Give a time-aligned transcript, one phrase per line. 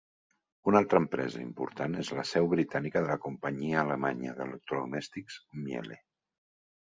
[0.69, 5.99] Un altra empresa important és la seu britànica de la companyia alemanya d'electrodomèstics Miele.